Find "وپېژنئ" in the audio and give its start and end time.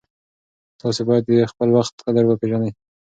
2.27-2.71